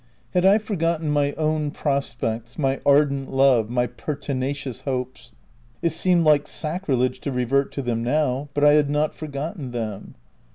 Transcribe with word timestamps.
Had 0.33 0.45
I 0.45 0.57
forgotten 0.57 1.11
my 1.11 1.33
own 1.33 1.69
prospects, 1.69 2.57
my 2.57 2.81
ar 2.87 3.05
dent 3.05 3.29
love, 3.31 3.69
my 3.69 3.85
pertinacious 3.85 4.81
hopes? 4.81 5.31
It 5.83 5.91
seemed 5.91 6.23
like 6.25 6.47
sacrilege 6.47 7.19
to 7.19 7.31
revert 7.31 7.71
to 7.73 7.83
them 7.83 8.01
now, 8.03 8.49
but 8.55 8.63
I 8.63 8.73
had 8.73 8.89
not 8.89 9.13
forgotten 9.13 9.69
them. 9.73 10.15